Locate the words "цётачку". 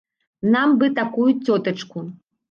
1.43-2.03